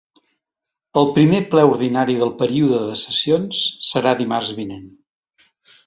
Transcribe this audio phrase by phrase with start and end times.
[1.01, 3.63] El primer ple ordinari del període de sessions
[3.93, 4.93] serà dimarts vinent.